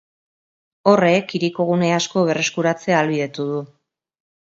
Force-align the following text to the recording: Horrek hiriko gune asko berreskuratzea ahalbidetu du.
Horrek 0.91 1.35
hiriko 1.39 1.67
gune 1.73 1.91
asko 1.99 2.25
berreskuratzea 2.33 3.01
ahalbidetu 3.01 3.51
du. 3.55 3.65